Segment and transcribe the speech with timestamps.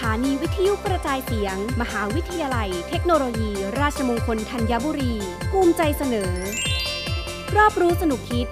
[0.00, 3.50] ถานีวิทยุกระจายเสียง มหาวิทยาลัย เทคโนโลยี
[3.80, 5.14] ราชมงคลธัญบุรี
[5.50, 6.32] ภูมิใจเสนอ
[7.56, 8.46] รอบรู้สนุกคิด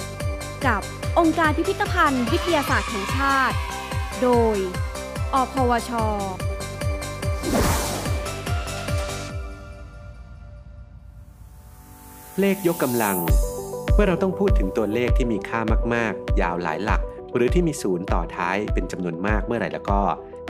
[0.67, 0.83] กับ
[1.19, 3.56] องค์การพิพิธภัณฑ์ วิทยาศาสตร์แห่งชาติ
[4.22, 4.56] โดย
[5.35, 5.90] อพวช
[12.40, 13.17] เลขยกกำลัง
[13.95, 15.61] เมื่อเราต้องพูดถึงตัวเลขที่มีค่า
[15.95, 17.01] มาก ๆ ยาวหลายหลัก
[17.34, 20.00] หรือที่มีศูนย์ต่อท้ายเป็นจำนวนมากเมื่อไหร่แล้วก็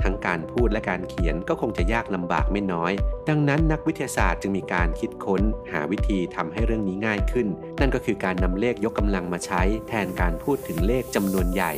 [0.02, 2.92] ทั้งการพูดและการเขียนก็คงจะยากลำบากไม่น้อย
[3.28, 5.42] ดังนั้นนักวิทยาศาสตร์จึงมีการคิดค้น
[5.72, 7.46] หาวิธีทำให้เรื่องนี้ง่ายขึ้น
[7.80, 11.72] นั่นก็คือการนำเลขยกกำลังมาใช้แทนการพูดถึงเลขจำนวนใหญ่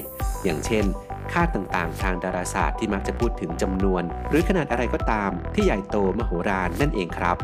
[0.44, 0.84] อย่างเช่น
[1.32, 7.36] ค่าต่างๆ ทางดาราศาสตร์ที่มักจะพูดถึงจำนวน หรือขนาดอะไรก็ตามที่ใหญ่โตมโหฬารนั่นเองครับ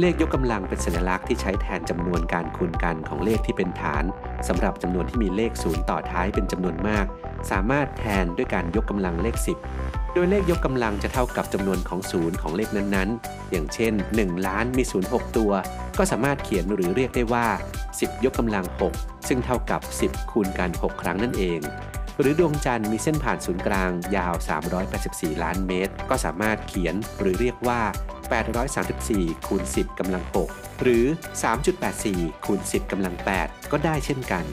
[0.00, 4.04] เลขยกกำลังเป็นสัญลักษณ์ที่ใช้แทนจำนวนการคูณกันของเลขที่เป็นฐาน
[4.48, 7.06] สำหรับจำนวนที่มีเลขศูนย์ต่อท้ายเป็นจำนวนมาก
[7.50, 9.36] สามารถแทนด้วยการยกกำลังเลข
[9.74, 15.52] 10 โดยเลขยกกำลังจะเท่ากับจำนวนของศูนย์ของเลขนั้นๆ อย่างเช่น 1 ล้านมีศูนย์6ตัว
[15.98, 17.46] ก็สามารถเขียนหรือเรียกได้ว่า
[17.86, 18.64] 10 ยกกำลัง
[18.96, 21.60] 6 ซึ่งเท่ากับ 10 คูณกัน 6 ครั้งนั่นเอง
[22.18, 24.34] หรือดวงจันทร์มีเส้นผ่านศูนย์กลางยาว
[24.88, 27.80] 384 ล้านเมตร ก็สามารถเขียนหรือเรียกว่า
[28.88, 31.04] 834คูณ10กำลัง 6 หรือ
[31.74, 34.44] 3.84คูณ10กำลัง 8 ก็ได้เช่นกัน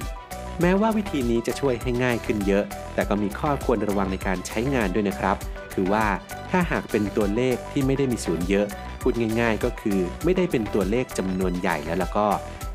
[0.61, 5.38] แม้ว่าวิธีนี้จะช่วยให้ง่ายขึ้นเยอะ แต่ก็มีข้อควรระวังในการใช้งานด้วยนะครับ
[5.73, 6.06] คือว่า
[6.52, 8.67] ถ้าหากเป็นตัวเลขที่ไม่ได้มีศูนย์เยอะ
[9.02, 12.25] พูดง่าย ๆ ก็คือไม่ได้เป็นตัวเลขจำนวนใหญ่แล้วแล้วก็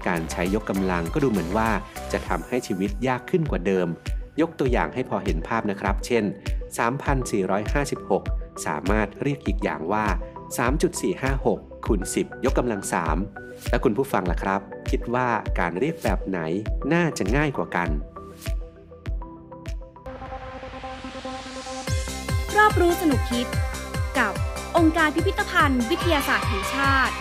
[0.08, 1.68] การใช้ยกกำลังก็ดูเหมือนว่า
[2.12, 3.88] จะทำให้ชีวิตยากขึ้นกว่าเดิม
[4.40, 6.24] ยกตัวอย่างให้พอเห็นภาพนะครับ เช่น
[7.44, 10.04] 3,456 สามารถเรียกอีกอย่างว่า
[10.60, 12.80] 3.456คูณ10 ยกกำลัง
[13.26, 15.28] 3 และคุณผู้ฟังล่ะครับ คิดว่า
[15.58, 16.38] การเรียกแบบไหน
[16.92, 17.88] น่าจะง่ายกว่ากัน
[22.58, 23.46] รอบรู้สนุกคิด
[24.18, 24.32] กับ
[24.76, 27.14] องค์การพิพิธภัณฑ์ วิทยาศาสตร์แห่งชาติ